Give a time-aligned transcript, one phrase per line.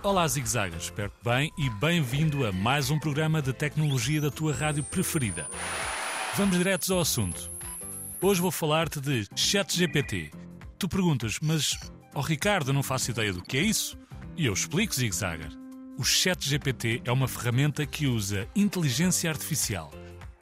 [0.00, 4.54] Olá, zigzagas, espero que bem e bem-vindo a mais um programa de tecnologia da tua
[4.54, 5.48] rádio preferida.
[6.36, 7.50] Vamos diretos ao assunto.
[8.20, 10.30] Hoje vou falar-te de ChatGPT.
[10.78, 11.76] Tu perguntas, mas,
[12.14, 13.98] oh Ricardo, não faço ideia do que é isso?
[14.36, 15.50] E eu explico, zigzagger.
[15.98, 19.90] O ChatGPT é uma ferramenta que usa inteligência artificial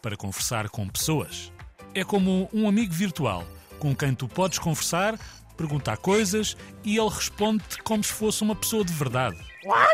[0.03, 1.51] para conversar com pessoas.
[1.95, 3.43] É como um amigo virtual
[3.79, 5.19] com quem tu podes conversar,
[5.57, 9.39] perguntar coisas e ele responde-te como se fosse uma pessoa de verdade.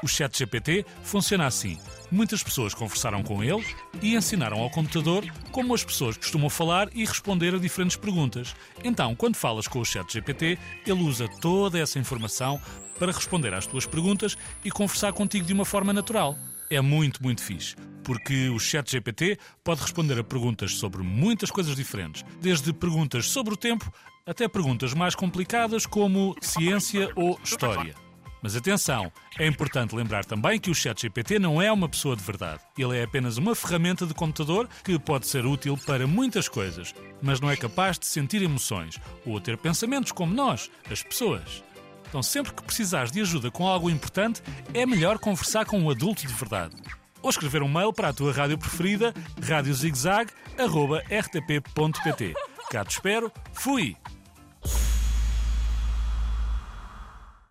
[0.02, 1.78] O chat GPT funciona assim.
[2.10, 3.64] Muitas pessoas conversaram com ele
[4.02, 8.54] e ensinaram ao computador como as pessoas costumam falar e responder a diferentes perguntas.
[8.84, 12.60] Então, quando falas com o chat GPT, ele usa toda essa informação
[12.98, 16.36] para responder às tuas perguntas e conversar contigo de uma forma natural.
[16.68, 21.74] É muito, muito fixe, porque o chat GPT pode responder a perguntas sobre muitas coisas
[21.76, 23.92] diferentes, desde perguntas sobre o tempo
[24.26, 27.94] até perguntas mais complicadas como ciência ou história.
[28.42, 32.60] Mas atenção, é importante lembrar também que o ChatGPT não é uma pessoa de verdade.
[32.76, 37.40] Ele é apenas uma ferramenta de computador que pode ser útil para muitas coisas, mas
[37.40, 41.62] não é capaz de sentir emoções ou ter pensamentos como nós, as pessoas.
[42.08, 44.42] Então, sempre que precisares de ajuda com algo importante,
[44.74, 46.76] é melhor conversar com um adulto de verdade.
[47.22, 52.34] Ou escrever um mail para a tua rádio preferida, radiozigzag.rtp.pt.
[52.70, 53.30] Cá te espero.
[53.52, 53.96] Fui!